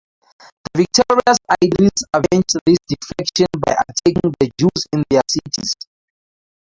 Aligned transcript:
The 0.63 0.71
victorious 0.79 1.37
Idris 1.63 2.05
avenged 2.11 2.57
this 2.65 2.77
defection 2.87 3.45
by 3.63 3.73
attacking 3.73 4.33
the 4.39 4.49
Jews 4.59 4.87
in 4.93 5.03
their 5.11 5.21
cities. 5.29 5.75